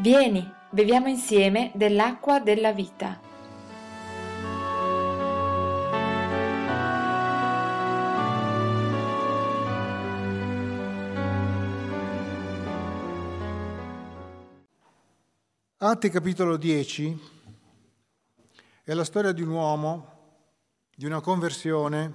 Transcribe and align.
Vieni, 0.00 0.48
beviamo 0.70 1.08
insieme 1.08 1.72
dell'acqua 1.74 2.38
della 2.38 2.72
vita. 2.72 3.20
Atti 15.78 16.10
capitolo 16.10 16.56
10 16.56 17.20
è 18.84 18.94
la 18.94 19.02
storia 19.02 19.32
di 19.32 19.42
un 19.42 19.48
uomo, 19.48 20.12
di 20.94 21.06
una 21.06 21.20
conversione, 21.20 22.12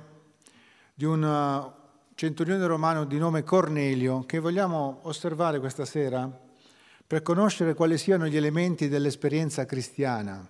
di 0.93 1.04
un 1.04 1.22
uh, 1.22 2.13
centurione 2.16 2.66
romano 2.66 3.03
di 3.03 3.17
nome 3.17 3.44
Cornelio 3.44 4.23
che 4.25 4.39
vogliamo 4.39 5.00
osservare 5.02 5.59
questa 5.59 5.84
sera 5.84 6.42
per 7.13 7.22
conoscere 7.22 7.76
quali 7.76 7.99
siano 7.99 8.26
gli 8.26 8.35
elementi 8.35 8.88
dell'esperienza 8.88 9.67
cristiana. 9.67 10.44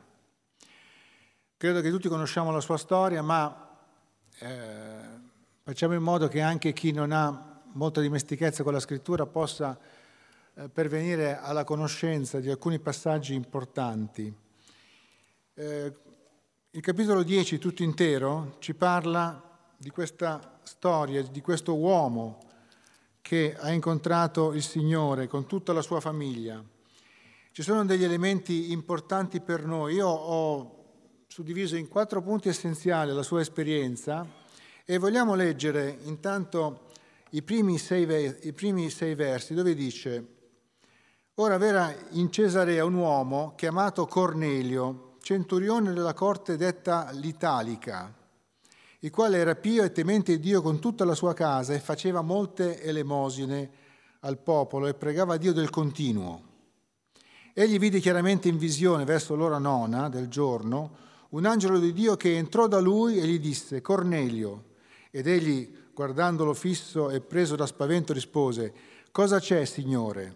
Credo 1.57 1.81
che 1.81 1.89
tutti 1.89 2.07
conosciamo 2.07 2.53
la 2.53 2.61
sua 2.61 2.77
storia, 2.77 3.21
ma 3.21 3.77
eh, 4.39 4.95
facciamo 5.61 5.93
in 5.93 6.01
modo 6.01 6.29
che 6.29 6.39
anche 6.39 6.71
chi 6.71 6.93
non 6.93 7.11
ha 7.11 7.59
molta 7.73 7.99
dimestichezza 7.99 8.63
con 8.63 8.71
la 8.71 8.79
scrittura 8.79 9.25
possa 9.25 9.77
eh, 10.53 10.69
pervenire 10.69 11.37
alla 11.37 11.65
conoscenza 11.65 12.39
di 12.39 12.49
alcuni 12.49 12.79
passaggi 12.79 13.33
importanti. 13.33 14.33
Eh, 15.55 15.93
il 16.69 16.81
capitolo 16.81 17.23
10 17.23 17.57
tutto 17.57 17.83
intero 17.83 18.55
ci 18.59 18.73
parla 18.73 19.43
di 19.75 19.89
questa 19.89 20.59
storia, 20.63 21.23
di 21.23 21.41
questo 21.41 21.75
uomo 21.75 22.39
che 23.23 23.55
ha 23.57 23.71
incontrato 23.71 24.51
il 24.51 24.61
Signore 24.61 25.27
con 25.27 25.47
tutta 25.47 25.71
la 25.71 25.81
sua 25.81 26.01
famiglia. 26.01 26.61
Ci 27.51 27.63
sono 27.63 27.85
degli 27.85 28.03
elementi 28.03 28.73
importanti 28.73 29.39
per 29.39 29.65
noi. 29.65 29.95
Io 29.95 30.09
ho 30.09 30.83
suddiviso 31.27 31.77
in 31.77 31.87
quattro 31.87 32.21
punti 32.21 32.49
essenziali 32.49 33.13
la 33.13 33.23
sua 33.23 33.39
esperienza 33.39 34.27
e 34.83 34.97
vogliamo 34.97 35.35
leggere 35.35 35.99
intanto 36.03 36.89
i 37.29 37.41
primi 37.41 37.77
sei, 37.77 38.35
i 38.41 38.51
primi 38.51 38.89
sei 38.89 39.15
versi 39.15 39.53
dove 39.53 39.73
dice 39.73 40.27
Ora 41.35 41.57
vera 41.57 41.95
in 42.11 42.29
Cesarea 42.29 42.83
un 42.83 42.95
uomo 42.95 43.53
chiamato 43.55 44.05
Cornelio, 44.05 45.15
centurione 45.21 45.93
della 45.93 46.13
corte 46.13 46.57
detta 46.57 47.09
l'Italica, 47.11 48.13
il 49.03 49.11
quale 49.11 49.37
era 49.37 49.55
pio 49.55 49.83
e 49.83 49.91
temente 49.91 50.39
Dio 50.39 50.61
con 50.61 50.79
tutta 50.79 51.03
la 51.03 51.13
sua 51.13 51.33
casa 51.33 51.73
e 51.73 51.79
faceva 51.79 52.21
molte 52.21 52.81
elemosine 52.81 53.69
al 54.21 54.37
popolo 54.37 54.87
e 54.87 54.93
pregava 54.93 55.35
Dio 55.35 55.51
del 55.51 55.69
continuo. 55.69 56.51
Egli 57.53 57.77
vide 57.79 57.99
chiaramente 57.99 58.47
in 58.47 58.57
visione 58.57 59.03
verso 59.03 59.35
l'ora 59.35 59.57
nona 59.57 60.07
del 60.07 60.29
giorno 60.29 61.01
un 61.31 61.45
angelo 61.45 61.79
di 61.79 61.91
Dio 61.91 62.15
che 62.15 62.37
entrò 62.37 62.67
da 62.67 62.79
lui 62.79 63.19
e 63.19 63.27
gli 63.27 63.39
disse 63.39 63.81
Cornelio. 63.81 64.71
Ed 65.11 65.27
egli, 65.27 65.69
guardandolo 65.93 66.53
fisso 66.53 67.09
e 67.09 67.19
preso 67.19 67.57
da 67.57 67.65
spavento, 67.65 68.13
rispose 68.13 68.73
Cosa 69.11 69.39
c'è, 69.39 69.65
Signore? 69.65 70.35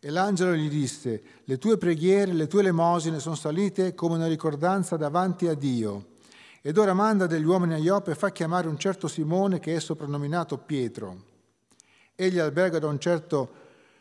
E 0.00 0.10
l'angelo 0.10 0.54
gli 0.54 0.68
disse, 0.68 1.22
le 1.44 1.56
tue 1.56 1.78
preghiere, 1.78 2.34
le 2.34 2.46
tue 2.46 2.62
lemosine 2.62 3.20
sono 3.20 3.36
salite 3.36 3.94
come 3.94 4.16
una 4.16 4.26
ricordanza 4.26 4.98
davanti 4.98 5.46
a 5.46 5.54
Dio. 5.54 6.10
Ed 6.64 6.78
ora 6.78 6.94
manda 6.94 7.26
degli 7.26 7.44
uomini 7.44 7.74
a 7.74 7.78
Ioppe 7.78 8.12
e 8.12 8.14
fa 8.14 8.30
chiamare 8.30 8.68
un 8.68 8.78
certo 8.78 9.08
Simone 9.08 9.58
che 9.58 9.74
è 9.74 9.80
soprannominato 9.80 10.58
Pietro. 10.58 11.24
Egli 12.14 12.38
alberga 12.38 12.78
da 12.78 12.86
un 12.86 13.00
certo 13.00 13.52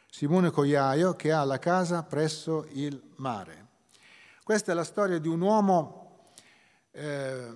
Simone 0.08 0.52
Cogliaio 0.52 1.16
che 1.16 1.32
ha 1.32 1.44
la 1.44 1.58
casa 1.58 2.04
presso 2.04 2.68
il 2.74 3.02
mare. 3.16 3.68
Questa 4.44 4.72
è 4.72 4.76
la 4.76 4.84
storia 4.84 5.18
di 5.18 5.28
un 5.28 5.42
uomo 5.42 6.34
eh, 6.92 7.48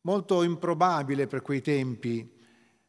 molto 0.00 0.42
improbabile 0.42 1.28
per 1.28 1.42
quei 1.42 1.60
tempi, 1.60 2.28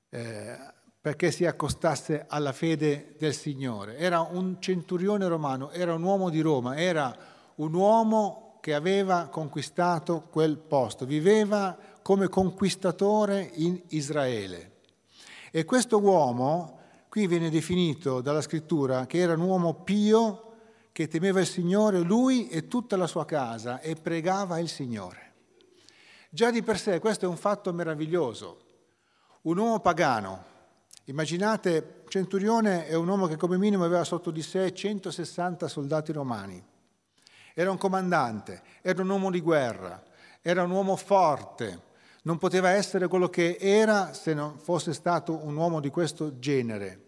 eh, 0.09 0.57
perché 0.99 1.29
si 1.29 1.45
accostasse 1.45 2.25
alla 2.27 2.53
fede 2.53 3.13
del 3.19 3.35
Signore. 3.35 3.97
Era 3.97 4.21
un 4.21 4.59
centurione 4.59 5.27
romano, 5.27 5.69
era 5.69 5.93
un 5.93 6.01
uomo 6.01 6.31
di 6.31 6.41
Roma, 6.41 6.75
era 6.75 7.15
un 7.57 7.71
uomo 7.71 8.42
che 8.63 8.73
aveva 8.73 9.27
conquistato 9.27 10.29
quel 10.31 10.57
posto, 10.57 11.05
viveva 11.05 11.77
come 12.01 12.29
conquistatore 12.29 13.51
in 13.55 13.77
Israele. 13.89 14.71
E 15.51 15.65
questo 15.65 15.99
uomo, 15.99 16.79
qui 17.09 17.27
viene 17.27 17.49
definito 17.49 18.21
dalla 18.21 18.39
scrittura, 18.39 19.05
che 19.05 19.17
era 19.17 19.33
un 19.33 19.41
uomo 19.41 19.73
pio, 19.73 20.53
che 20.93 21.09
temeva 21.09 21.41
il 21.41 21.45
Signore, 21.45 21.99
lui 21.99 22.47
e 22.47 22.69
tutta 22.69 22.95
la 22.95 23.05
sua 23.05 23.25
casa, 23.25 23.81
e 23.81 23.95
pregava 23.95 24.59
il 24.59 24.69
Signore. 24.69 25.33
Già 26.29 26.49
di 26.49 26.63
per 26.63 26.79
sé 26.79 26.99
questo 26.99 27.25
è 27.25 27.27
un 27.27 27.35
fatto 27.35 27.73
meraviglioso. 27.73 28.59
Un 29.41 29.57
uomo 29.57 29.81
pagano, 29.81 30.45
Immaginate, 31.07 32.03
Centurione 32.07 32.87
è 32.87 32.93
un 32.93 33.09
uomo 33.09 33.27
che 33.27 33.35
come 33.35 33.57
minimo 33.57 33.83
aveva 33.83 34.05
sotto 34.05 34.31
di 34.31 34.41
sé 34.41 34.73
160 34.73 35.67
soldati 35.67 36.13
romani. 36.13 36.71
Era 37.53 37.71
un 37.71 37.77
comandante, 37.77 38.61
era 38.81 39.01
un 39.01 39.09
uomo 39.09 39.29
di 39.29 39.41
guerra, 39.41 40.03
era 40.41 40.63
un 40.63 40.71
uomo 40.71 40.95
forte, 40.95 41.91
non 42.23 42.37
poteva 42.37 42.69
essere 42.71 43.07
quello 43.07 43.29
che 43.29 43.57
era 43.59 44.13
se 44.13 44.33
non 44.33 44.57
fosse 44.57 44.93
stato 44.93 45.45
un 45.45 45.55
uomo 45.55 45.79
di 45.79 45.89
questo 45.89 46.39
genere. 46.39 47.01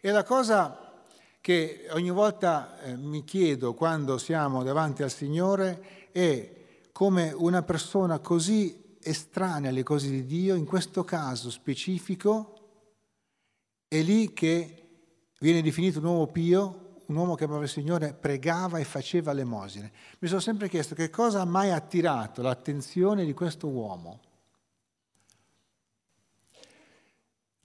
E 0.00 0.10
la 0.10 0.22
cosa 0.22 1.04
che 1.40 1.86
ogni 1.90 2.10
volta 2.10 2.80
eh, 2.80 2.96
mi 2.96 3.24
chiedo 3.24 3.74
quando 3.74 4.18
siamo 4.18 4.62
davanti 4.62 5.02
al 5.02 5.10
Signore 5.10 6.08
è 6.12 6.56
come 6.92 7.32
una 7.32 7.62
persona 7.62 8.18
così 8.18 8.96
estranea 9.00 9.70
alle 9.70 9.82
cose 9.82 10.08
di 10.10 10.24
Dio, 10.24 10.54
in 10.54 10.64
questo 10.64 11.04
caso 11.04 11.50
specifico, 11.50 12.54
è 13.88 14.00
lì 14.02 14.32
che 14.32 14.88
viene 15.40 15.62
definito 15.62 15.98
un 16.00 16.06
uomo 16.06 16.26
pio, 16.26 16.87
un 17.08 17.16
uomo 17.16 17.34
che 17.34 17.44
amava 17.44 17.62
il 17.62 17.68
Signore, 17.70 18.12
pregava 18.12 18.78
e 18.78 18.84
faceva 18.84 19.32
l'emosine. 19.32 19.90
Mi 20.18 20.28
sono 20.28 20.40
sempre 20.40 20.68
chiesto 20.68 20.94
che 20.94 21.08
cosa 21.08 21.40
ha 21.40 21.46
mai 21.46 21.70
attirato 21.70 22.42
l'attenzione 22.42 23.24
di 23.24 23.32
questo 23.32 23.66
uomo. 23.66 24.20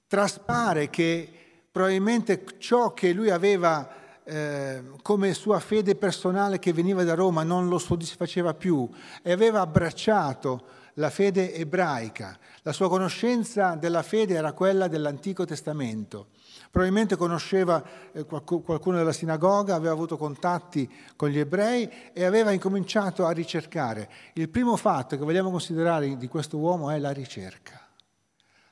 Traspare 0.08 0.90
che 0.90 1.30
probabilmente 1.70 2.46
ciò 2.58 2.94
che 2.94 3.12
lui 3.12 3.32
aveva 3.32 4.22
eh, 4.24 4.82
come 5.02 5.34
sua 5.34 5.60
fede 5.60 5.96
personale 5.96 6.60
che 6.60 6.72
veniva 6.72 7.04
da 7.04 7.14
Roma 7.14 7.44
non 7.44 7.68
lo 7.68 7.80
soddisfaceva 7.80 8.54
più 8.54 8.90
e 9.22 9.34
aveva 9.34 9.60
abbracciato 9.60 10.82
la 10.96 11.10
fede 11.10 11.54
ebraica. 11.54 12.38
La 12.62 12.72
sua 12.72 12.88
conoscenza 12.88 13.76
della 13.76 14.04
fede 14.04 14.36
era 14.36 14.54
quella 14.54 14.88
dell'Antico 14.88 15.44
Testamento. 15.44 16.28
Probabilmente 16.74 17.16
conosceva 17.18 17.84
eh, 18.12 18.26
qualcuno 18.26 18.98
della 18.98 19.12
sinagoga, 19.12 19.76
aveva 19.76 19.94
avuto 19.94 20.18
contatti 20.18 20.92
con 21.16 21.30
gli 21.30 21.38
ebrei 21.38 21.88
e 22.12 22.24
aveva 22.24 22.50
incominciato 22.50 23.28
a 23.28 23.32
ricercare. 23.32 24.10
Il 24.34 24.50
primo 24.50 24.76
fatto 24.76 25.16
che 25.16 25.24
vogliamo 25.24 25.52
considerare 25.52 26.18
di 26.18 26.28
questo 26.28 26.58
uomo 26.58 26.90
è 26.90 26.98
la 26.98 27.12
ricerca. 27.12 27.80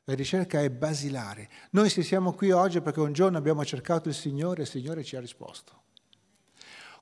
La 0.05 0.15
ricerca 0.15 0.61
è 0.61 0.71
basilare. 0.71 1.47
Noi 1.73 1.89
se 1.89 2.01
siamo 2.01 2.33
qui 2.33 2.49
oggi 2.49 2.81
perché 2.81 3.01
un 3.01 3.13
giorno 3.13 3.37
abbiamo 3.37 3.63
cercato 3.63 4.09
il 4.09 4.15
Signore 4.15 4.61
e 4.61 4.63
il 4.63 4.69
Signore 4.69 5.03
ci 5.03 5.15
ha 5.15 5.19
risposto. 5.19 5.83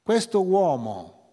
Questo 0.04 0.44
uomo 0.44 1.30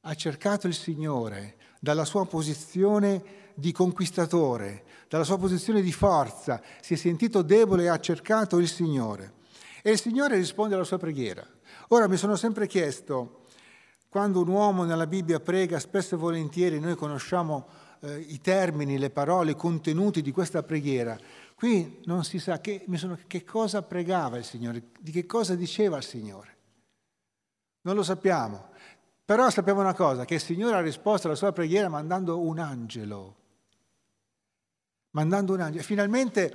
ha 0.00 0.14
cercato 0.14 0.66
il 0.66 0.74
Signore 0.74 1.56
dalla 1.84 2.06
sua 2.06 2.24
posizione 2.24 3.22
di 3.54 3.70
conquistatore, 3.70 4.84
dalla 5.06 5.22
sua 5.22 5.36
posizione 5.36 5.82
di 5.82 5.92
forza, 5.92 6.60
si 6.80 6.94
è 6.94 6.96
sentito 6.96 7.42
debole 7.42 7.84
e 7.84 7.88
ha 7.88 8.00
cercato 8.00 8.58
il 8.58 8.68
Signore. 8.68 9.34
E 9.82 9.90
il 9.90 10.00
Signore 10.00 10.36
risponde 10.36 10.74
alla 10.74 10.84
sua 10.84 10.96
preghiera. 10.96 11.46
Ora 11.88 12.08
mi 12.08 12.16
sono 12.16 12.36
sempre 12.36 12.66
chiesto, 12.66 13.44
quando 14.08 14.40
un 14.40 14.48
uomo 14.48 14.84
nella 14.84 15.06
Bibbia 15.06 15.40
prega, 15.40 15.78
spesso 15.78 16.14
e 16.14 16.18
volentieri 16.18 16.80
noi 16.80 16.94
conosciamo 16.94 17.66
eh, 18.00 18.18
i 18.18 18.40
termini, 18.40 18.96
le 18.96 19.10
parole, 19.10 19.50
i 19.50 19.56
contenuti 19.56 20.22
di 20.22 20.32
questa 20.32 20.62
preghiera. 20.62 21.18
Qui 21.54 22.00
non 22.06 22.24
si 22.24 22.38
sa 22.38 22.60
che, 22.60 22.86
sono, 22.94 23.18
che 23.26 23.44
cosa 23.44 23.82
pregava 23.82 24.38
il 24.38 24.44
Signore, 24.44 24.84
di 24.98 25.10
che 25.10 25.26
cosa 25.26 25.54
diceva 25.54 25.98
il 25.98 26.04
Signore. 26.04 26.56
Non 27.82 27.94
lo 27.94 28.02
sappiamo. 28.02 28.72
Però 29.24 29.48
sappiamo 29.48 29.80
una 29.80 29.94
cosa, 29.94 30.24
che 30.24 30.34
il 30.34 30.40
Signore 30.40 30.76
ha 30.76 30.80
risposto 30.80 31.26
alla 31.26 31.36
sua 31.36 31.52
preghiera 31.52 31.88
mandando 31.88 32.40
un 32.40 32.58
angelo. 32.58 33.36
Mandando 35.10 35.54
un 35.54 35.60
angelo. 35.60 35.82
Finalmente 35.82 36.54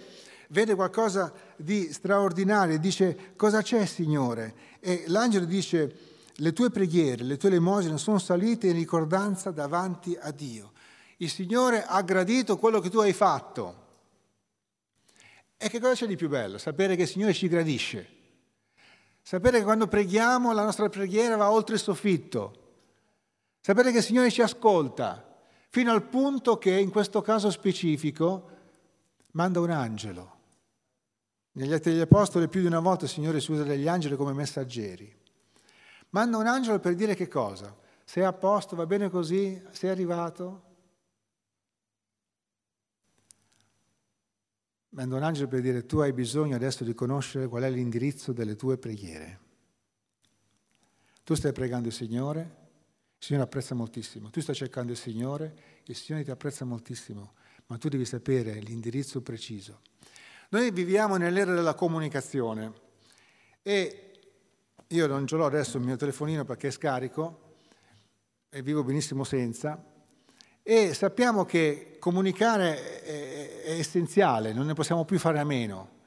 vede 0.49 0.75
qualcosa 0.75 1.33
di 1.55 1.91
straordinario 1.91 2.75
e 2.75 2.79
dice 2.79 3.33
cosa 3.35 3.61
c'è 3.61 3.85
Signore? 3.85 4.77
E 4.79 5.05
l'angelo 5.07 5.45
dice 5.45 6.07
le 6.35 6.53
tue 6.53 6.69
preghiere, 6.69 7.23
le 7.23 7.37
tue 7.37 7.49
lemosine 7.49 7.97
sono 7.97 8.19
salite 8.19 8.67
in 8.67 8.73
ricordanza 8.73 9.49
davanti 9.49 10.15
a 10.19 10.31
Dio. 10.31 10.73
Il 11.17 11.29
Signore 11.29 11.83
ha 11.83 12.01
gradito 12.01 12.57
quello 12.57 12.79
che 12.79 12.89
tu 12.89 12.99
hai 12.99 13.13
fatto. 13.13 13.87
E 15.57 15.69
che 15.69 15.79
cosa 15.79 15.93
c'è 15.93 16.07
di 16.07 16.15
più 16.15 16.29
bello? 16.29 16.57
Sapere 16.57 16.95
che 16.95 17.01
il 17.01 17.07
Signore 17.07 17.33
ci 17.33 17.47
gradisce. 17.47 18.17
Sapere 19.21 19.57
che 19.57 19.63
quando 19.63 19.87
preghiamo 19.87 20.53
la 20.53 20.63
nostra 20.63 20.87
preghiera 20.87 21.35
va 21.35 21.51
oltre 21.51 21.75
il 21.75 21.81
soffitto. 21.81 22.58
Sapere 23.61 23.91
che 23.91 23.97
il 23.97 24.03
Signore 24.03 24.31
ci 24.31 24.41
ascolta, 24.41 25.25
fino 25.69 25.91
al 25.91 26.03
punto 26.03 26.57
che 26.57 26.77
in 26.77 26.89
questo 26.89 27.21
caso 27.21 27.51
specifico 27.51 28.49
manda 29.31 29.59
un 29.59 29.69
angelo. 29.69 30.37
Negli 31.53 31.73
Atti 31.73 31.89
degli 31.89 31.99
Apostoli 31.99 32.47
più 32.47 32.61
di 32.61 32.67
una 32.67 32.79
volta 32.79 33.05
il 33.05 33.11
Signore 33.11 33.41
si 33.41 33.51
usa 33.51 33.63
degli 33.63 33.87
angeli 33.87 34.15
come 34.15 34.33
messaggeri. 34.33 35.17
Manda 36.11 36.37
un 36.37 36.47
angelo 36.47 36.79
per 36.79 36.95
dire 36.95 37.15
che 37.15 37.27
cosa? 37.27 37.75
Sei 38.03 38.23
a 38.23 38.33
posto, 38.33 38.75
va 38.75 38.85
bene 38.85 39.09
così, 39.09 39.61
sei 39.71 39.89
arrivato? 39.89 40.63
Manda 44.89 45.15
un 45.17 45.23
angelo 45.23 45.47
per 45.47 45.61
dire 45.61 45.85
tu 45.85 45.99
hai 45.99 46.13
bisogno 46.13 46.55
adesso 46.55 46.83
di 46.83 46.95
conoscere 46.95 47.47
qual 47.47 47.63
è 47.63 47.69
l'indirizzo 47.69 48.31
delle 48.33 48.55
tue 48.55 48.77
preghiere. 48.77 49.39
Tu 51.23 51.35
stai 51.35 51.51
pregando 51.51 51.89
il 51.89 51.93
Signore, 51.93 52.58
il 53.19 53.25
Signore 53.25 53.45
apprezza 53.45 53.75
moltissimo. 53.75 54.29
Tu 54.29 54.39
stai 54.39 54.55
cercando 54.55 54.93
il 54.93 54.97
Signore, 54.97 55.53
il 55.83 55.95
Signore 55.95 56.23
ti 56.23 56.31
apprezza 56.31 56.63
moltissimo, 56.63 57.33
ma 57.67 57.77
tu 57.77 57.89
devi 57.89 58.05
sapere 58.05 58.53
l'indirizzo 58.53 59.21
preciso. 59.21 59.81
Noi 60.51 60.71
viviamo 60.71 61.17
nell'era 61.17 61.53
della 61.53 61.75
comunicazione 61.75 62.73
e 63.61 64.11
io 64.87 65.07
non 65.07 65.27
ce 65.27 65.35
l'ho 65.35 65.45
adesso 65.45 65.77
il 65.77 65.83
mio 65.83 65.97
telefonino 65.97 66.45
perché 66.45 66.69
è 66.69 66.71
scarico 66.71 67.57
e 68.49 68.61
vivo 68.63 68.83
benissimo 68.83 69.23
senza 69.23 69.83
e 70.63 70.93
sappiamo 70.93 71.45
che 71.45 71.97
comunicare 71.99 73.01
è, 73.01 73.63
essenziale, 73.77 74.53
non 74.53 74.65
ne 74.65 74.73
possiamo 74.73 75.03
più 75.03 75.19
fare 75.19 75.39
a 75.39 75.43
meno, 75.43 75.97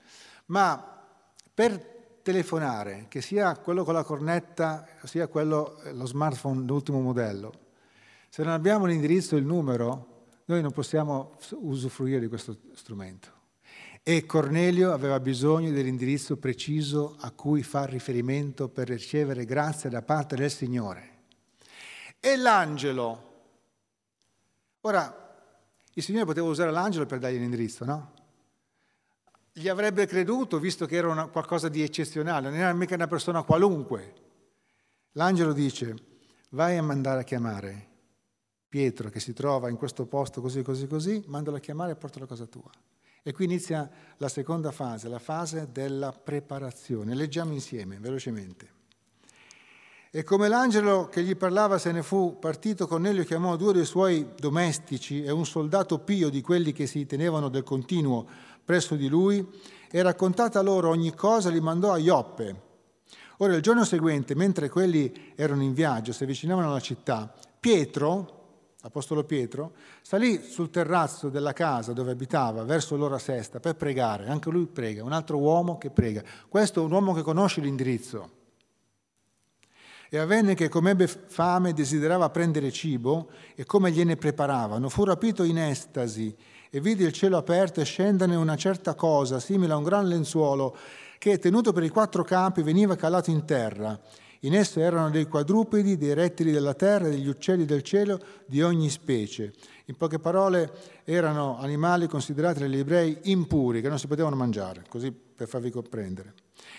ma 0.47 1.05
per 1.53 1.92
telefonare, 2.23 3.07
che 3.09 3.21
sia 3.21 3.57
quello 3.57 3.85
con 3.85 3.95
la 3.95 4.05
cornetta, 4.05 4.87
sia 5.05 5.27
quello, 5.27 5.81
lo 5.93 6.07
smartphone 6.07 6.65
l'ultimo 6.65 7.01
modello, 7.01 7.53
se 8.29 8.43
non 8.43 8.53
abbiamo 8.53 8.87
l'indirizzo 8.87 9.37
e 9.37 9.41
il 9.41 9.45
numero, 9.45 10.29
noi 10.47 10.63
non 10.63 10.73
possiamo 10.73 11.37
usufruire 11.51 12.21
di 12.21 12.29
questo 12.29 12.57
strumento. 12.75 13.41
E 14.03 14.27
Cornelio 14.27 14.93
aveva 14.93 15.21
bisogno 15.21 15.71
dell'indirizzo 15.71 16.37
preciso 16.37 17.17
a 17.21 17.31
cui 17.31 17.63
far 17.63 17.91
riferimento 17.91 18.69
per 18.69 18.89
ricevere 18.89 19.45
grazia 19.45 19.91
da 19.91 20.03
parte 20.03 20.35
del 20.35 20.51
Signore. 20.51 21.11
E 22.19 22.37
l'angelo, 22.37 23.33
ora 24.81 25.37
il 25.93 26.03
Signore 26.03 26.25
poteva 26.25 26.49
usare 26.49 26.71
l'angelo 26.71 27.07
per 27.07 27.19
dargli 27.19 27.37
l'indirizzo, 27.37 27.85
no? 27.85 28.13
Gli 29.55 29.69
avrebbe 29.69 30.07
creduto 30.07 30.59
visto 30.59 30.87
che 30.87 30.97
era 30.97 31.09
una, 31.09 31.27
qualcosa 31.27 31.69
di 31.69 31.83
eccezionale, 31.83 32.49
non 32.49 32.59
era 32.59 32.73
mica 32.73 32.95
una 32.95 33.07
persona 33.07 33.43
qualunque. 33.43 34.15
L'angelo 35.13 35.53
dice, 35.53 35.95
vai 36.51 36.79
a 36.79 36.83
mandare 36.83 37.21
a 37.21 37.25
chiamare 37.25 37.89
Pietro 38.67 39.11
che 39.11 39.21
si 39.21 39.35
trova 39.35 39.69
in 39.69 39.77
questo 39.77 40.07
posto 40.07 40.41
così, 40.41 40.63
così, 40.63 40.87
così, 40.87 41.23
mandalo 41.27 41.59
a 41.59 41.61
chiamare 41.61 41.93
e 41.93 41.97
portalo 41.97 42.25
a 42.25 42.29
casa 42.29 42.47
tua. 42.47 42.71
E 43.23 43.33
qui 43.33 43.45
inizia 43.45 43.89
la 44.17 44.29
seconda 44.29 44.71
fase, 44.71 45.09
la 45.09 45.19
fase 45.19 45.69
della 45.71 46.11
preparazione. 46.11 47.15
Leggiamo 47.15 47.53
insieme, 47.53 47.99
velocemente. 47.99 48.82
E 50.15 50.25
come 50.25 50.47
l'angelo 50.47 51.09
che 51.09 51.23
gli 51.23 51.35
parlava 51.37 51.79
se 51.79 51.91
ne 51.91 52.03
fu 52.03 52.37
partito, 52.39 52.87
Cornelio 52.87 53.25
chiamò 53.25 53.57
due 53.57 53.73
dei 53.73 53.87
suoi 53.87 54.35
domestici 54.39 55.25
e 55.25 55.31
un 55.31 55.47
soldato 55.47 56.01
pio 56.01 56.29
di 56.29 56.43
quelli 56.43 56.73
che 56.73 56.87
si 56.87 57.07
tenevano 57.07 57.49
del 57.49 57.63
continuo 57.63 58.27
presso 58.63 58.95
di 58.95 59.09
lui, 59.09 59.43
e 59.91 60.03
raccontata 60.03 60.61
loro 60.61 60.91
ogni 60.91 61.15
cosa 61.15 61.49
li 61.49 61.63
mandò 61.63 61.93
a 61.93 61.97
Ioppe. 61.97 62.61
Ora 63.39 63.55
il 63.55 63.63
giorno 63.63 63.87
seguente, 63.87 64.35
mentre 64.35 64.69
quelli 64.69 65.33
erano 65.35 65.63
in 65.63 65.73
viaggio, 65.73 66.13
si 66.13 66.25
avvicinavano 66.25 66.69
alla 66.69 66.81
città, 66.81 67.33
Pietro, 67.59 68.75
l'Apostolo 68.83 69.25
Pietro, 69.25 69.73
salì 70.03 70.43
sul 70.43 70.69
terrazzo 70.69 71.31
della 71.31 71.55
casa 71.55 71.95
dove 71.95 72.11
abitava 72.11 72.65
verso 72.65 72.97
l'ora 72.97 73.19
sesta 73.19 73.61
per 73.61 73.77
pregare. 73.77 74.29
Anche 74.29 74.51
lui 74.51 74.67
prega, 74.67 75.05
un 75.05 75.13
altro 75.13 75.39
uomo 75.39 75.79
che 75.79 75.89
prega. 75.89 76.23
Questo 76.51 76.83
è 76.83 76.85
un 76.85 76.93
uomo 76.93 77.15
che 77.15 77.23
conosce 77.23 77.63
l'indirizzo. 77.63 78.41
E 80.15 80.19
avvenne 80.19 80.53
che 80.53 80.69
come 80.69 80.91
ebbe 80.91 81.07
fame 81.07 81.73
desiderava 81.73 82.29
prendere 82.29 82.71
cibo 82.71 83.31
e 83.55 83.65
come 83.65 83.91
gliene 83.91 84.19
preparavano, 84.19 84.91
fu 84.91 85.05
rapito 85.05 85.43
in 85.43 85.57
estasi 85.57 86.37
e 86.69 86.81
vide 86.83 87.05
il 87.05 87.15
cielo 87.15 87.39
aperto 87.39 87.81
e 87.81 87.85
scenderne 87.85 88.37
una 88.37 88.57
certa 88.57 88.95
cosa, 88.95 89.41
simile 89.41 89.73
a 89.73 89.77
un 89.77 89.85
gran 89.85 90.07
lenzuolo, 90.07 90.77
che 91.17 91.39
tenuto 91.39 91.73
per 91.73 91.85
i 91.85 91.89
quattro 91.89 92.25
campi 92.25 92.61
veniva 92.61 92.95
calato 92.95 93.31
in 93.31 93.47
terra 93.47 93.99
in 94.45 94.57
esso 94.57 94.81
erano 94.81 95.09
dei 95.09 95.27
quadrupedi, 95.27 95.97
dei 95.97 96.15
rettili 96.15 96.51
della 96.51 96.75
terra, 96.75 97.09
degli 97.09 97.29
uccelli 97.29 97.65
del 97.65 97.83
cielo 97.83 98.19
di 98.45 98.61
ogni 98.61 98.91
specie. 98.91 99.53
In 99.85 99.97
poche 99.97 100.19
parole 100.19 100.73
erano 101.05 101.59
animali 101.59 102.09
considerati 102.09 102.59
dagli 102.59 102.79
ebrei 102.79 103.17
impuri, 103.23 103.81
che 103.81 103.89
non 103.89 104.01
si 104.01 104.09
potevano 104.09 104.35
mangiare, 104.35 104.85
così 104.89 105.13
per 105.13 105.47
farvi 105.47 105.71
comprendere. 105.71 106.35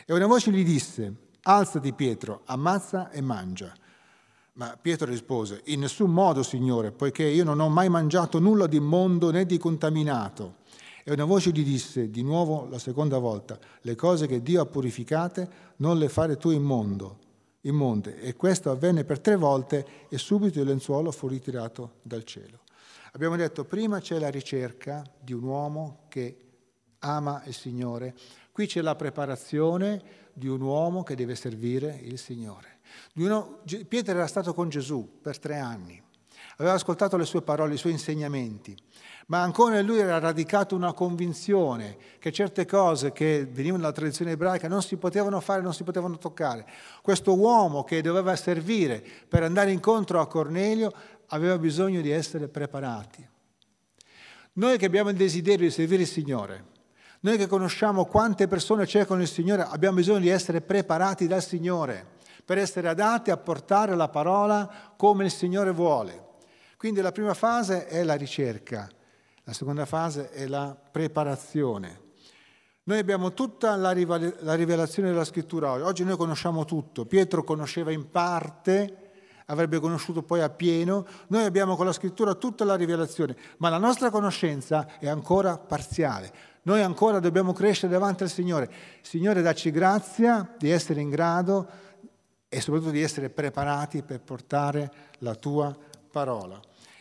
E 0.05 0.13
una 0.13 0.27
voce 0.27 0.51
gli 0.51 0.63
disse, 0.65 1.13
alzati 1.43 1.93
Pietro, 1.93 2.41
ammazza 2.45 3.09
e 3.09 3.21
mangia. 3.21 3.73
Ma 4.53 4.77
Pietro 4.79 5.07
rispose, 5.07 5.61
in 5.65 5.79
nessun 5.79 6.11
modo, 6.11 6.43
Signore, 6.43 6.91
poiché 6.91 7.23
io 7.23 7.43
non 7.43 7.59
ho 7.59 7.69
mai 7.69 7.89
mangiato 7.89 8.39
nulla 8.39 8.67
di 8.67 8.77
immondo 8.77 9.31
né 9.31 9.45
di 9.45 9.57
contaminato. 9.57 10.61
E 11.03 11.11
una 11.11 11.25
voce 11.25 11.51
gli 11.51 11.63
disse, 11.63 12.09
di 12.09 12.23
nuovo 12.23 12.67
la 12.69 12.79
seconda 12.79 13.17
volta, 13.17 13.59
le 13.81 13.95
cose 13.95 14.27
che 14.27 14.41
Dio 14.41 14.61
ha 14.61 14.65
purificate 14.65 15.49
non 15.77 15.97
le 15.97 16.07
fare 16.07 16.37
tu 16.37 16.49
immondo 16.51 17.19
in 17.65 17.75
monte 17.75 18.19
e 18.19 18.35
questo 18.35 18.71
avvenne 18.71 19.03
per 19.03 19.19
tre 19.19 19.35
volte 19.35 19.85
e 20.09 20.17
subito 20.17 20.59
il 20.59 20.67
lenzuolo 20.67 21.11
fu 21.11 21.27
ritirato 21.27 21.95
dal 22.01 22.23
cielo. 22.23 22.59
Abbiamo 23.13 23.35
detto 23.35 23.63
prima 23.63 23.99
c'è 23.99 24.17
la 24.17 24.29
ricerca 24.29 25.03
di 25.19 25.33
un 25.33 25.43
uomo 25.43 26.05
che 26.07 26.37
ama 26.99 27.43
il 27.45 27.53
Signore, 27.53 28.15
qui 28.53 28.67
c'è 28.67 28.79
la 28.79 28.95
preparazione 28.95 30.01
di 30.31 30.47
un 30.47 30.61
uomo 30.61 31.03
che 31.03 31.15
deve 31.15 31.35
servire 31.35 31.99
il 32.01 32.17
Signore. 32.17 32.79
Uno, 33.15 33.59
Pietro 33.89 34.13
era 34.13 34.27
stato 34.27 34.53
con 34.53 34.69
Gesù 34.69 35.19
per 35.21 35.37
tre 35.37 35.57
anni, 35.57 36.01
aveva 36.57 36.75
ascoltato 36.75 37.17
le 37.17 37.25
sue 37.25 37.41
parole, 37.41 37.73
i 37.73 37.77
suoi 37.77 37.91
insegnamenti 37.91 38.77
ma 39.27 39.41
ancora 39.41 39.79
in 39.79 39.85
lui 39.85 39.99
era 39.99 40.19
radicata 40.19 40.75
una 40.75 40.93
convinzione 40.93 41.97
che 42.19 42.31
certe 42.31 42.65
cose 42.65 43.11
che 43.11 43.47
venivano 43.49 43.83
dalla 43.83 43.93
tradizione 43.93 44.31
ebraica 44.31 44.67
non 44.67 44.81
si 44.81 44.97
potevano 44.97 45.39
fare, 45.39 45.61
non 45.61 45.73
si 45.73 45.83
potevano 45.83 46.17
toccare. 46.17 46.65
Questo 47.01 47.37
uomo 47.37 47.83
che 47.83 48.01
doveva 48.01 48.35
servire 48.35 49.03
per 49.27 49.43
andare 49.43 49.71
incontro 49.71 50.19
a 50.19 50.27
Cornelio 50.27 50.91
aveva 51.27 51.57
bisogno 51.57 52.01
di 52.01 52.11
essere 52.11 52.47
preparati. 52.47 53.27
Noi 54.53 54.77
che 54.77 54.85
abbiamo 54.85 55.09
il 55.09 55.15
desiderio 55.15 55.65
di 55.65 55.71
servire 55.71 56.01
il 56.01 56.07
Signore, 56.07 56.65
noi 57.23 57.37
che 57.37 57.47
conosciamo 57.47 58.03
quante 58.05 58.47
persone 58.47 58.85
cercano 58.85 59.21
il 59.21 59.29
Signore, 59.29 59.63
abbiamo 59.63 59.95
bisogno 59.95 60.19
di 60.19 60.27
essere 60.27 60.59
preparati 60.59 61.25
dal 61.25 61.41
Signore 61.41 62.05
per 62.43 62.57
essere 62.57 62.89
adatti 62.89 63.31
a 63.31 63.37
portare 63.37 63.95
la 63.95 64.09
parola 64.09 64.91
come 64.97 65.23
il 65.23 65.31
Signore 65.31 65.71
vuole. 65.71 66.31
Quindi 66.75 66.99
la 66.99 67.13
prima 67.13 67.33
fase 67.33 67.87
è 67.87 68.03
la 68.03 68.15
ricerca, 68.15 68.89
la 69.43 69.53
seconda 69.53 69.85
fase 69.85 70.31
è 70.31 70.47
la 70.47 70.75
preparazione. 70.91 72.01
Noi 72.83 72.99
abbiamo 72.99 73.31
tutta 73.31 73.77
la, 73.77 73.91
rivelazione 73.91 75.07
della 75.07 75.23
scrittura 75.23 75.71
oggi. 75.71 75.83
Oggi 75.83 76.03
noi 76.03 76.17
conosciamo 76.17 76.65
tutto. 76.65 77.05
Pietro 77.05 77.45
conosceva 77.45 77.93
in 77.93 78.11
parte, 78.11 79.11
avrebbe 79.45 79.79
conosciuto 79.79 80.23
poi 80.23 80.41
a 80.41 80.49
pieno. 80.49 81.05
Noi 81.27 81.45
abbiamo 81.45 81.77
con 81.77 81.85
la 81.85 81.93
scrittura 81.93 82.33
tutta 82.33 82.65
la 82.65 82.75
rivelazione, 82.75 83.37
ma 83.59 83.69
la 83.69 83.77
nostra 83.77 84.09
conoscenza 84.09 84.99
è 84.99 85.07
ancora 85.07 85.57
parziale. 85.57 86.51
Noi 86.63 86.81
ancora 86.81 87.19
dobbiamo 87.19 87.51
crescere 87.51 87.91
davanti 87.91 88.23
al 88.23 88.29
Signore. 88.29 88.71
Signore, 89.01 89.41
dacci 89.41 89.69
grazia 89.69 90.55
di 90.57 90.69
essere 90.69 91.01
in 91.01 91.09
grado 91.09 91.67
e 92.47 92.61
soprattutto 92.61 92.91
di 92.91 93.01
essere 93.01 93.29
preparati 93.29 94.01
per 94.01 94.21
portare 94.21 94.91
la 95.19 95.35
tua 95.35 95.75
parola. 96.09 96.59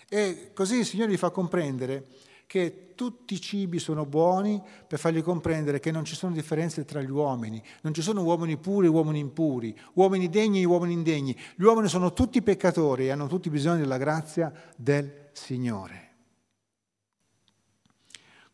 E 0.09 0.51
così 0.53 0.79
il 0.79 0.87
Signore 0.87 1.13
gli 1.13 1.17
fa 1.17 1.31
comprendere 1.31 2.07
che 2.47 2.93
tutti 2.95 3.35
i 3.35 3.41
cibi 3.41 3.79
sono 3.79 4.05
buoni 4.05 4.61
per 4.87 4.99
fargli 4.99 5.23
comprendere 5.23 5.81
che 5.81 5.91
non 5.91 6.05
ci 6.05 6.15
sono 6.15 6.35
differenze 6.35 6.85
tra 6.85 7.01
gli 7.01 7.11
uomini, 7.11 7.63
non 7.83 7.95
ci 7.95 8.03
sono 8.03 8.23
uomini 8.23 8.57
puri 8.57 8.87
e 8.87 8.91
uomini 8.91 9.21
impuri, 9.21 9.79
uomini 9.95 10.29
degni 10.29 10.61
e 10.61 10.65
uomini 10.65 10.93
indegni. 10.93 11.37
Gli 11.55 11.63
uomini 11.63 11.89
sono 11.89 12.13
tutti 12.13 12.43
peccatori 12.43 13.07
e 13.07 13.11
hanno 13.11 13.27
tutti 13.27 13.49
bisogno 13.49 13.79
della 13.79 13.97
grazia 13.97 14.53
del 14.77 15.29
Signore. 15.33 16.12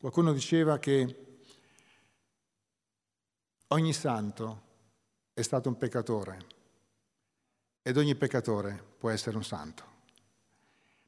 Qualcuno 0.00 0.32
diceva 0.32 0.78
che 0.78 1.40
ogni 3.68 3.92
santo 3.92 4.60
è 5.34 5.42
stato 5.42 5.68
un 5.68 5.76
peccatore 5.76 6.38
ed 7.82 7.96
ogni 7.96 8.14
peccatore 8.14 8.80
può 8.96 9.10
essere 9.10 9.36
un 9.36 9.42
santo. 9.42 9.82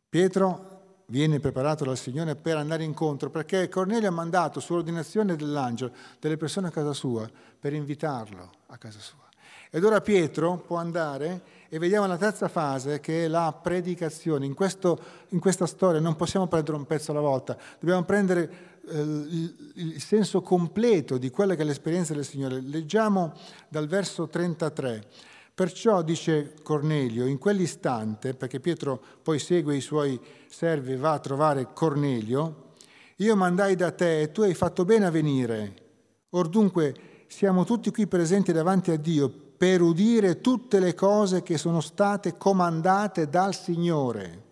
Pietro 0.08 1.04
viene 1.06 1.38
preparato 1.38 1.84
dal 1.84 1.96
Signore 1.96 2.34
per 2.34 2.56
andare 2.56 2.82
incontro, 2.82 3.30
perché 3.30 3.68
Cornelio 3.68 4.08
ha 4.08 4.12
mandato 4.12 4.58
su 4.58 4.72
ordinazione 4.72 5.36
dell'angelo 5.36 5.92
delle 6.18 6.36
persone 6.36 6.66
a 6.66 6.72
casa 6.72 6.92
sua 6.92 7.30
per 7.60 7.72
invitarlo 7.72 8.50
a 8.66 8.76
casa 8.76 8.98
sua. 8.98 9.28
Ed 9.70 9.84
ora 9.84 10.00
Pietro 10.00 10.56
può 10.56 10.78
andare 10.78 11.58
e 11.68 11.78
vediamo 11.78 12.08
la 12.08 12.16
terza 12.16 12.48
fase 12.48 12.98
che 12.98 13.26
è 13.26 13.28
la 13.28 13.52
predicazione. 13.52 14.44
In, 14.44 14.54
questo, 14.54 15.00
in 15.28 15.38
questa 15.38 15.66
storia 15.66 16.00
non 16.00 16.16
possiamo 16.16 16.48
prendere 16.48 16.76
un 16.76 16.86
pezzo 16.86 17.12
alla 17.12 17.20
volta, 17.20 17.56
dobbiamo 17.78 18.02
prendere 18.02 18.69
il, 18.88 19.72
il 19.74 20.02
senso 20.02 20.42
completo 20.42 21.18
di 21.18 21.30
quella 21.30 21.54
che 21.54 21.62
è 21.62 21.64
l'esperienza 21.64 22.14
del 22.14 22.24
Signore. 22.24 22.60
Leggiamo 22.60 23.32
dal 23.68 23.86
verso 23.86 24.28
33. 24.28 25.06
Perciò 25.54 26.02
dice 26.02 26.54
Cornelio, 26.62 27.26
in 27.26 27.38
quell'istante, 27.38 28.34
perché 28.34 28.60
Pietro 28.60 28.98
poi 29.22 29.38
segue 29.38 29.76
i 29.76 29.80
suoi 29.80 30.18
servi 30.48 30.92
e 30.92 30.96
va 30.96 31.12
a 31.12 31.18
trovare 31.18 31.68
Cornelio, 31.74 32.68
io 33.16 33.36
mandai 33.36 33.76
da 33.76 33.90
te 33.90 34.22
e 34.22 34.32
tu 34.32 34.40
hai 34.40 34.54
fatto 34.54 34.86
bene 34.86 35.04
a 35.04 35.10
venire. 35.10 35.74
Or 36.30 36.48
dunque 36.48 37.24
siamo 37.26 37.64
tutti 37.64 37.90
qui 37.90 38.06
presenti 38.06 38.52
davanti 38.52 38.90
a 38.90 38.96
Dio 38.96 39.28
per 39.28 39.82
udire 39.82 40.40
tutte 40.40 40.80
le 40.80 40.94
cose 40.94 41.42
che 41.42 41.58
sono 41.58 41.82
state 41.82 42.38
comandate 42.38 43.28
dal 43.28 43.54
Signore. 43.54 44.44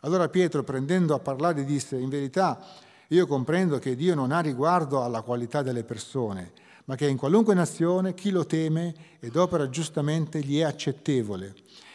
Allora 0.00 0.28
Pietro, 0.30 0.62
prendendo 0.64 1.14
a 1.14 1.18
parlare, 1.18 1.64
disse, 1.64 1.98
in 1.98 2.08
verità 2.08 2.58
io 3.14 3.26
comprendo 3.26 3.78
che 3.78 3.94
Dio 3.94 4.14
non 4.14 4.32
ha 4.32 4.40
riguardo 4.40 5.02
alla 5.02 5.22
qualità 5.22 5.62
delle 5.62 5.84
persone, 5.84 6.52
ma 6.86 6.96
che 6.96 7.06
in 7.06 7.16
qualunque 7.16 7.54
nazione 7.54 8.14
chi 8.14 8.30
lo 8.30 8.46
teme 8.46 8.94
ed 9.20 9.36
opera 9.36 9.68
giustamente 9.68 10.40
gli 10.40 10.58
è 10.58 10.62
accettevole. 10.62 11.54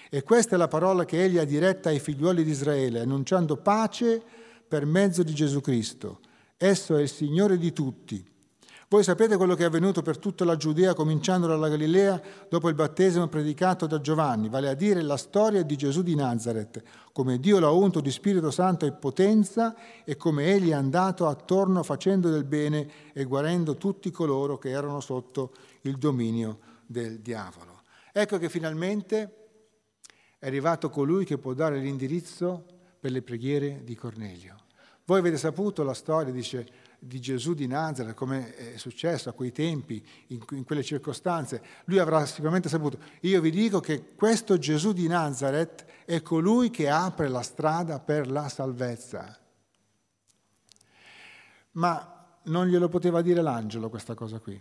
E 0.10 0.24
questa 0.24 0.56
è 0.56 0.58
la 0.58 0.68
parola 0.68 1.06
che 1.06 1.24
egli 1.24 1.38
ha 1.38 1.44
diretta 1.44 1.90
ai 1.90 2.00
figlioli 2.00 2.44
di 2.44 2.52
Israele, 2.52 3.00
annunciando 3.00 3.58
pace 3.58 4.22
per 4.68 4.86
mezzo 4.86 5.24
di 5.24 5.34
Gesù 5.34 5.60
Cristo. 5.60 6.20
Esso 6.56 6.96
è 6.96 7.02
il 7.02 7.10
Signore 7.10 7.58
di 7.58 7.74
tutti 7.74 8.36
voi 8.90 9.04
sapete 9.04 9.36
quello 9.36 9.54
che 9.54 9.64
è 9.64 9.66
avvenuto 9.66 10.02
per 10.02 10.18
tutta 10.18 10.46
la 10.46 10.56
Giudea, 10.56 10.94
cominciando 10.94 11.46
dalla 11.46 11.68
Galilea, 11.68 12.22
dopo 12.48 12.70
il 12.70 12.76
battesimo 12.76 13.28
predicato 13.28 13.86
da 13.86 14.00
Giovanni, 14.00 14.48
vale 14.48 14.70
a 14.70 14.76
dire 14.76 15.02
la 15.02 15.18
storia 15.18 15.62
di 15.64 15.76
Gesù 15.76 16.04
di 16.04 16.16
Nazareth, 16.16 16.82
come 17.12 17.38
Dio 17.38 17.60
l'ha 17.60 17.70
unto 17.70 18.00
di 18.00 18.12
Spirito 18.12 18.50
Santo 18.50 18.86
e 18.86 18.94
potenza 18.94 19.76
e 20.06 20.16
come 20.16 20.46
egli 20.46 20.70
è 20.70 20.74
andato 20.74 21.28
attorno 21.28 21.84
facendo 21.84 22.30
del 22.30 22.46
bene 22.46 23.12
e 23.12 23.26
guarendo 23.26 23.76
tutti 23.76 24.10
coloro 24.10 24.58
che 24.58 24.70
erano 24.70 25.02
sotto 25.02 25.52
il 25.82 25.98
dominio 25.98 26.60
del 26.86 27.20
diavolo. 27.20 27.82
Ecco 28.14 28.38
che 28.38 28.48
finalmente 28.48 29.48
è 30.40 30.48
arrivato 30.48 30.90
colui 30.90 31.26
che 31.26 31.38
può 31.38 31.54
dare 31.54 31.78
l'indirizzo 31.80 32.64
per 33.02 33.12
le 33.12 33.22
preghiere 33.22 33.82
di 33.84 33.96
Cornelio. 33.96 34.56
Voi 35.04 35.20
avete 35.20 35.38
saputo 35.38 35.84
la 35.84 35.94
storia, 35.94 36.32
dice 36.32 36.87
di 37.00 37.20
Gesù 37.20 37.54
di 37.54 37.68
Nazareth, 37.68 38.16
come 38.16 38.56
è 38.56 38.78
successo 38.78 39.30
a 39.30 39.34
quei 39.34 39.52
tempi, 39.52 40.06
in, 40.28 40.44
in, 40.52 40.64
quelle 40.64 40.84
circostanze, 40.84 41.62
lui 41.86 42.00
avrà 42.00 42.26
sicuramente 42.26 42.70
saputo. 42.70 42.98
Io 43.22 43.40
vi 43.42 43.52
dico 43.52 43.80
che 43.80 44.14
questo 44.16 44.58
Gesù 44.58 44.94
di 44.94 45.08
Nazareth 45.08 45.86
è 46.06 46.22
colui 46.22 46.70
che 46.70 46.90
apre 46.90 47.28
la 47.28 47.42
strada 47.42 48.00
per 48.00 48.30
la 48.30 48.50
salvezza. 48.50 49.38
Ma 51.72 52.40
non 52.44 52.68
glielo 52.68 52.90
poteva 52.90 53.22
dire 53.22 53.42
l'angelo 53.42 53.90
questa 53.90 54.16
cosa 54.16 54.40
qui. 54.40 54.60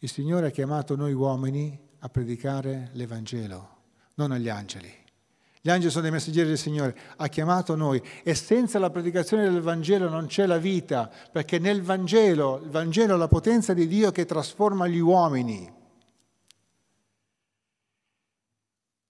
Il 0.00 0.08
Signore 0.08 0.46
ha 0.46 0.50
chiamato 0.50 0.96
noi 0.96 1.12
uomini 1.12 1.86
a 1.98 2.08
predicare 2.08 2.90
l'Evangelo, 2.92 3.76
non 4.14 4.30
agli 4.30 4.48
angeli. 4.48 5.06
Gli 5.68 5.70
angeli 5.70 5.90
sono 5.90 6.04
dei 6.04 6.12
messaggeri 6.12 6.48
del 6.48 6.56
Signore, 6.56 6.96
ha 7.16 7.28
chiamato 7.28 7.76
noi 7.76 8.02
e 8.22 8.34
senza 8.34 8.78
la 8.78 8.88
predicazione 8.88 9.42
del 9.50 9.60
Vangelo 9.60 10.08
non 10.08 10.24
c'è 10.24 10.46
la 10.46 10.56
vita, 10.56 11.10
perché 11.30 11.58
nel 11.58 11.82
Vangelo, 11.82 12.58
il 12.64 12.70
Vangelo 12.70 13.16
è 13.16 13.18
la 13.18 13.28
potenza 13.28 13.74
di 13.74 13.86
Dio 13.86 14.10
che 14.10 14.24
trasforma 14.24 14.86
gli 14.86 14.98
uomini. 14.98 15.70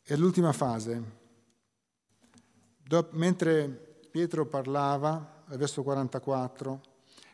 E 0.03 0.17
l'ultima 0.17 0.51
fase, 0.51 1.03
mentre 3.11 3.69
Pietro 4.11 4.45
parlava, 4.47 5.45
al 5.47 5.57
verso 5.59 5.85
44, 5.85 6.81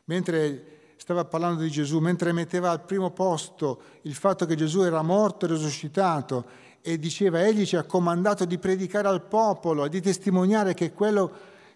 mentre 0.05 0.75
stava 0.99 1.25
parlando 1.25 1.63
di 1.63 1.71
Gesù, 1.71 1.99
mentre 1.99 2.33
metteva 2.33 2.71
al 2.71 2.85
primo 2.85 3.11
posto 3.11 3.81
il 4.03 4.15
fatto 4.15 4.45
che 4.45 4.55
Gesù 4.55 4.83
era 4.83 5.01
morto 5.01 5.47
e 5.47 5.49
risuscitato 5.49 6.64
e 6.87 6.99
diceva, 6.99 7.43
egli 7.43 7.65
ci 7.65 7.77
ha 7.77 7.85
comandato 7.85 8.45
di 8.45 8.59
predicare 8.59 9.09
al 9.09 9.23
popolo, 9.23 9.89
di 9.89 10.03
testimoniare 10.03 10.75
che 10.75 10.93
quello 10.93 11.33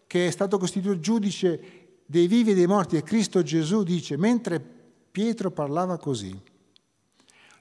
che 0.07 0.27
è 0.27 0.31
stato 0.31 0.59
costituito 0.59 1.01
giudice 1.01 1.61
dei 2.05 2.27
vivi 2.27 2.51
e 2.51 2.55
dei 2.55 2.67
morti 2.67 2.97
è 2.97 3.03
Cristo 3.03 3.43
Gesù, 3.43 3.85
dice, 3.85 4.19
mentre 4.19 4.63
Pietro 5.11 5.51
parlava 5.51 5.97
così, 5.97 6.39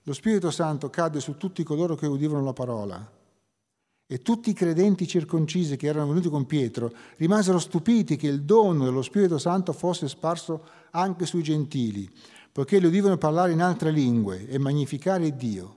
lo 0.03 0.13
Spirito 0.13 0.51
Santo 0.51 0.89
cadde 0.89 1.21
su 1.21 1.37
tutti 1.37 1.63
coloro 1.63 1.95
che 1.95 2.05
udivano 2.05 2.43
la 2.43 2.51
parola. 2.51 3.11
E 4.05 4.21
tutti 4.21 4.49
i 4.49 4.53
credenti 4.53 5.07
circoncisi 5.07 5.77
che 5.77 5.87
erano 5.87 6.07
venuti 6.07 6.27
con 6.27 6.45
Pietro 6.45 6.91
rimasero 7.15 7.59
stupiti 7.59 8.17
che 8.17 8.27
il 8.27 8.43
dono 8.43 8.83
dello 8.83 9.01
Spirito 9.01 9.37
Santo 9.37 9.71
fosse 9.71 10.09
sparso 10.09 10.65
anche 10.91 11.25
sui 11.25 11.43
gentili, 11.43 12.09
poiché 12.51 12.77
li 12.79 12.87
udivano 12.87 13.17
parlare 13.17 13.53
in 13.53 13.61
altre 13.61 13.91
lingue 13.91 14.49
e 14.49 14.57
magnificare 14.57 15.33
Dio. 15.33 15.75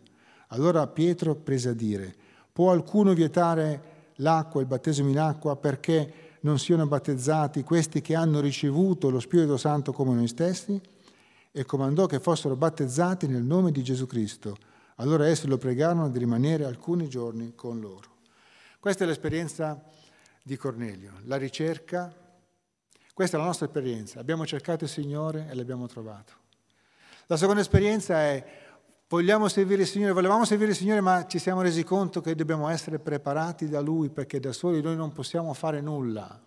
Allora 0.52 0.86
Pietro 0.86 1.34
prese 1.34 1.70
a 1.70 1.74
dire, 1.74 2.14
può 2.52 2.66
qualcuno 2.66 3.12
vietare 3.14 4.12
l'acqua, 4.16 4.60
il 4.60 4.66
battesimo 4.66 5.08
in 5.08 5.18
acqua, 5.18 5.56
perché 5.56 6.38
non 6.40 6.58
siano 6.58 6.86
battezzati 6.86 7.62
questi 7.62 8.00
che 8.00 8.14
hanno 8.14 8.40
ricevuto 8.40 9.10
lo 9.10 9.20
Spirito 9.20 9.56
Santo 9.56 9.92
come 9.92 10.14
noi 10.14 10.28
stessi? 10.28 10.80
E 11.52 11.64
comandò 11.64 12.06
che 12.06 12.20
fossero 12.20 12.56
battezzati 12.56 13.26
nel 13.26 13.42
nome 13.42 13.72
di 13.72 13.82
Gesù 13.82 14.06
Cristo. 14.06 14.56
Allora 14.96 15.26
essi 15.26 15.46
lo 15.46 15.58
pregarono 15.58 16.08
di 16.08 16.18
rimanere 16.18 16.64
alcuni 16.64 17.08
giorni 17.08 17.54
con 17.54 17.80
loro. 17.80 18.08
Questa 18.78 19.04
è 19.04 19.06
l'esperienza 19.06 19.82
di 20.42 20.56
Cornelio, 20.56 21.12
la 21.24 21.36
ricerca. 21.36 22.12
Questa 23.12 23.36
è 23.36 23.40
la 23.40 23.46
nostra 23.46 23.66
esperienza. 23.66 24.20
Abbiamo 24.20 24.46
cercato 24.46 24.84
il 24.84 24.90
Signore 24.90 25.48
e 25.50 25.54
l'abbiamo 25.54 25.86
trovato. 25.86 26.32
La 27.26 27.36
seconda 27.36 27.60
esperienza 27.60 28.20
è 28.20 28.44
Vogliamo 29.10 29.48
servire 29.48 29.82
il 29.82 29.88
Signore, 29.88 30.12
volevamo 30.12 30.44
servire 30.44 30.70
il 30.70 30.76
Signore, 30.76 31.00
ma 31.00 31.26
ci 31.26 31.40
siamo 31.40 31.62
resi 31.62 31.82
conto 31.82 32.20
che 32.20 32.36
dobbiamo 32.36 32.68
essere 32.68 33.00
preparati 33.00 33.68
da 33.68 33.80
Lui 33.80 34.08
perché 34.08 34.38
da 34.38 34.52
soli 34.52 34.80
noi 34.80 34.94
non 34.94 35.10
possiamo 35.10 35.52
fare 35.52 35.80
nulla. 35.80 36.40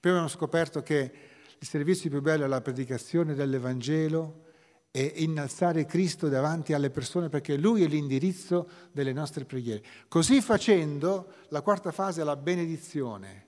Poi 0.00 0.10
abbiamo 0.10 0.26
scoperto 0.26 0.82
che 0.82 1.12
il 1.56 1.64
servizio 1.64 2.10
più 2.10 2.20
bello 2.20 2.42
è 2.42 2.48
la 2.48 2.60
predicazione 2.60 3.34
dell'Evangelo 3.34 4.46
e 4.90 5.12
innalzare 5.18 5.86
Cristo 5.86 6.28
davanti 6.28 6.72
alle 6.72 6.90
persone 6.90 7.28
perché 7.28 7.56
Lui 7.56 7.84
è 7.84 7.86
l'indirizzo 7.86 8.68
delle 8.90 9.12
nostre 9.12 9.44
preghiere. 9.44 9.84
Così 10.08 10.40
facendo, 10.40 11.34
la 11.50 11.62
quarta 11.62 11.92
fase 11.92 12.20
è 12.20 12.24
la 12.24 12.34
benedizione. 12.34 13.44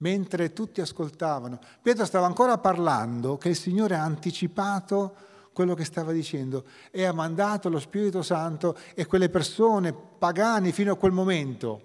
Mentre 0.00 0.52
tutti 0.52 0.82
ascoltavano, 0.82 1.60
Pietro 1.80 2.04
stava 2.04 2.26
ancora 2.26 2.58
parlando 2.58 3.38
che 3.38 3.48
il 3.48 3.56
Signore 3.56 3.94
ha 3.94 4.02
anticipato 4.02 5.32
quello 5.56 5.72
che 5.72 5.86
stava 5.86 6.12
dicendo 6.12 6.66
e 6.90 7.06
ha 7.06 7.14
mandato 7.14 7.70
lo 7.70 7.80
Spirito 7.80 8.20
Santo 8.20 8.76
e 8.94 9.06
quelle 9.06 9.30
persone 9.30 9.94
pagane 9.94 10.70
fino 10.70 10.92
a 10.92 10.96
quel 10.96 11.12
momento, 11.12 11.80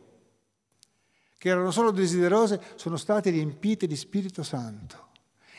che 1.38 1.48
erano 1.48 1.72
solo 1.72 1.92
desiderose, 1.92 2.60
sono 2.76 2.98
state 2.98 3.30
riempite 3.30 3.88
di 3.88 3.96
Spirito 3.96 4.44
Santo 4.44 5.08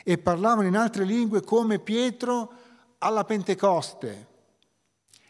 e 0.03 0.19
parlavano 0.19 0.67
in 0.67 0.77
altre 0.77 1.05
lingue 1.05 1.41
come 1.41 1.79
Pietro 1.79 2.53
alla 2.99 3.23
Pentecoste. 3.23 4.27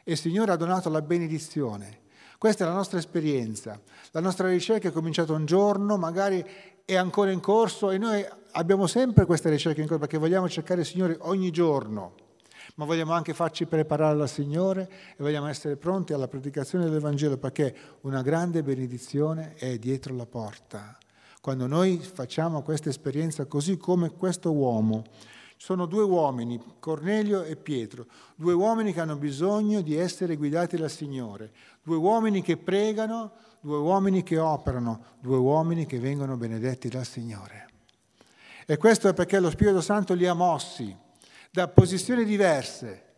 E 0.03 0.11
il 0.11 0.17
Signore 0.17 0.51
ha 0.51 0.57
donato 0.57 0.89
la 0.89 1.01
benedizione. 1.01 2.01
Questa 2.37 2.65
è 2.65 2.67
la 2.67 2.73
nostra 2.73 2.99
esperienza. 2.99 3.79
La 4.11 4.19
nostra 4.19 4.49
ricerca 4.49 4.89
è 4.89 4.91
cominciata 4.91 5.31
un 5.31 5.45
giorno, 5.45 5.95
magari 5.95 6.45
è 6.83 6.95
ancora 6.95 7.31
in 7.31 7.39
corso 7.39 7.91
e 7.91 7.97
noi 7.97 8.27
abbiamo 8.51 8.87
sempre 8.87 9.25
questa 9.25 9.49
ricerca 9.49 9.79
in 9.79 9.87
corso 9.87 10.01
perché 10.01 10.17
vogliamo 10.17 10.49
cercare 10.49 10.81
il 10.81 10.85
Signore 10.85 11.15
ogni 11.21 11.49
giorno 11.49 12.22
ma 12.75 12.85
vogliamo 12.85 13.13
anche 13.13 13.33
farci 13.33 13.65
preparare 13.65 14.19
al 14.19 14.29
Signore 14.29 14.89
e 15.11 15.17
vogliamo 15.17 15.47
essere 15.47 15.75
pronti 15.75 16.13
alla 16.13 16.27
predicazione 16.27 16.89
del 16.89 16.99
Vangelo 16.99 17.37
perché 17.37 17.75
una 18.01 18.21
grande 18.21 18.63
benedizione 18.63 19.53
è 19.55 19.77
dietro 19.77 20.15
la 20.15 20.25
porta. 20.25 20.97
Quando 21.39 21.67
noi 21.67 21.97
facciamo 21.97 22.61
questa 22.61 22.89
esperienza 22.89 23.45
così 23.45 23.77
come 23.77 24.11
questo 24.11 24.51
uomo, 24.51 25.03
sono 25.57 25.85
due 25.85 26.03
uomini, 26.03 26.61
Cornelio 26.79 27.43
e 27.43 27.55
Pietro, 27.55 28.07
due 28.35 28.53
uomini 28.53 28.91
che 28.91 29.01
hanno 29.01 29.17
bisogno 29.17 29.81
di 29.81 29.95
essere 29.95 30.35
guidati 30.35 30.75
dal 30.75 30.89
Signore, 30.89 31.51
due 31.83 31.95
uomini 31.95 32.41
che 32.41 32.57
pregano, 32.57 33.33
due 33.61 33.77
uomini 33.77 34.23
che 34.23 34.39
operano, 34.39 35.17
due 35.19 35.37
uomini 35.37 35.85
che 35.85 35.99
vengono 35.99 36.37
benedetti 36.37 36.89
dal 36.89 37.05
Signore. 37.05 37.67
E 38.65 38.77
questo 38.77 39.07
è 39.07 39.13
perché 39.13 39.39
lo 39.39 39.49
Spirito 39.49 39.81
Santo 39.81 40.13
li 40.13 40.25
ha 40.25 40.33
mossi 40.33 40.95
da 41.53 41.67
posizioni 41.67 42.25
diverse. 42.25 43.11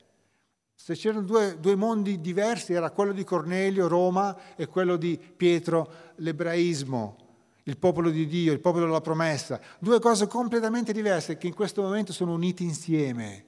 Se 0.75 0.93
c'erano 0.93 1.21
due, 1.21 1.57
due, 1.57 1.75
mondi 1.75 2.19
diversi, 2.19 2.73
era 2.73 2.91
quello 2.91 3.13
di 3.13 3.23
Cornelio, 3.23 3.87
Roma, 3.87 4.37
e 4.57 4.67
quello 4.67 4.97
di 4.97 5.17
Pietro, 5.17 5.89
l'ebraismo, 6.15 7.15
il 7.63 7.77
popolo 7.77 8.09
di 8.09 8.27
Dio, 8.27 8.51
il 8.51 8.59
popolo 8.59 8.87
della 8.87 8.99
promessa. 8.99 9.61
Due 9.79 10.01
cose 10.01 10.27
completamente 10.27 10.91
diverse 10.91 11.37
che 11.37 11.47
in 11.47 11.53
questo 11.53 11.81
momento 11.81 12.11
sono 12.11 12.33
unite 12.33 12.63
insieme. 12.63 13.45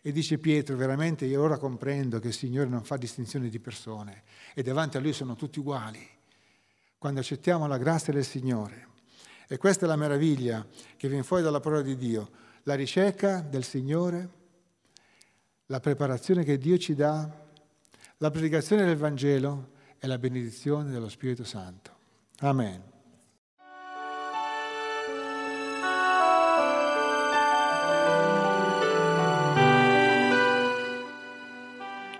E 0.00 0.12
dice 0.12 0.38
Pietro, 0.38 0.76
veramente 0.76 1.26
io 1.26 1.42
ora 1.42 1.58
comprendo 1.58 2.18
che 2.18 2.28
il 2.28 2.34
Signore 2.34 2.70
non 2.70 2.84
fa 2.84 2.96
distinzione 2.96 3.50
di 3.50 3.60
persone 3.60 4.22
e 4.54 4.62
davanti 4.62 4.96
a 4.96 5.00
Lui 5.00 5.12
sono 5.12 5.36
tutti 5.36 5.58
uguali. 5.58 6.08
Quando 6.96 7.20
accettiamo 7.20 7.66
la 7.66 7.76
grazia 7.76 8.14
del 8.14 8.24
Signore. 8.24 8.88
E 9.46 9.58
questa 9.58 9.84
è 9.84 9.88
la 9.88 9.96
meraviglia 9.96 10.66
che 10.96 11.08
viene 11.08 11.22
fuori 11.22 11.42
dalla 11.42 11.60
parola 11.60 11.82
di 11.82 11.98
Dio, 11.98 12.40
la 12.64 12.74
ricerca 12.74 13.40
del 13.40 13.64
Signore, 13.64 14.28
la 15.66 15.80
preparazione 15.80 16.44
che 16.44 16.58
Dio 16.58 16.78
ci 16.78 16.94
dà, 16.94 17.28
la 18.18 18.30
predicazione 18.30 18.84
del 18.84 18.96
Vangelo 18.96 19.70
e 19.98 20.06
la 20.06 20.18
benedizione 20.18 20.90
dello 20.90 21.08
Spirito 21.08 21.44
Santo. 21.44 21.90
Amen. 22.40 22.90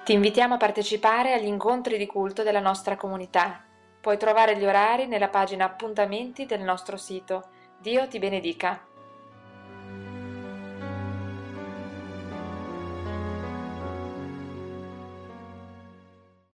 Ti 0.05 0.13
invitiamo 0.13 0.55
a 0.55 0.57
partecipare 0.57 1.33
agli 1.33 1.47
incontri 1.47 1.97
di 1.97 2.07
culto 2.07 2.43
della 2.43 2.59
nostra 2.59 2.97
comunità. 2.97 3.65
Puoi 4.01 4.19
trovare 4.19 4.59
gli 4.59 4.65
orari 4.65 5.07
nella 5.07 5.29
pagina 5.29 5.65
appuntamenti 5.65 6.45
del 6.45 6.63
nostro 6.63 6.97
sito. 6.97 7.51
Dio 7.81 8.09
ti 8.09 8.19
benedica. 8.19 8.91